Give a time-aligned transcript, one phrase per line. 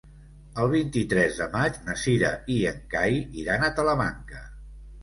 [0.63, 4.45] El vint-i-tres de maig na Cira i en Cai iran a Talamanca.